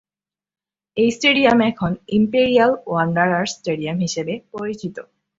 Stadium 0.97 1.59
এখন 1.71 1.91
Imperial 2.17 2.71
Wanderers 2.87 3.51
Stadium 3.57 3.97
হিসাবে 3.99 4.33
পরিচিত। 4.53 4.95